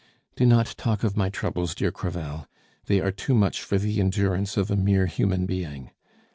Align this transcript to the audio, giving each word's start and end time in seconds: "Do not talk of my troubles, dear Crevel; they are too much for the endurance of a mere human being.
"Do 0.35 0.47
not 0.47 0.65
talk 0.79 1.03
of 1.03 1.15
my 1.15 1.29
troubles, 1.29 1.75
dear 1.75 1.91
Crevel; 1.91 2.47
they 2.85 2.99
are 2.99 3.11
too 3.11 3.35
much 3.35 3.61
for 3.61 3.77
the 3.77 3.99
endurance 3.99 4.57
of 4.57 4.71
a 4.71 4.75
mere 4.75 5.05
human 5.05 5.45
being. 5.45 5.91